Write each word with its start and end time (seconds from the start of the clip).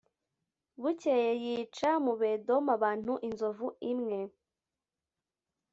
Bukeye 0.81 1.31
yica 1.43 1.89
mu 2.05 2.13
Bedomu 2.21 2.69
abantu 2.77 3.13
inzovu 3.27 3.67
imwe 3.91 4.19